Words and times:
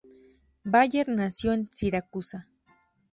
Bayer 0.65 1.07
nació 1.09 1.53
en 1.53 1.69
Siracusa. 1.71 2.47